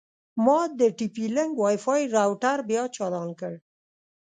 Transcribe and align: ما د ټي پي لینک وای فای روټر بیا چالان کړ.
ما 0.45 0.59
د 0.79 0.81
ټي 0.97 1.07
پي 1.15 1.25
لینک 1.35 1.53
وای 1.57 1.77
فای 1.85 2.01
روټر 2.15 2.59
بیا 2.69 2.83
چالان 2.95 3.29
کړ. 3.39 3.53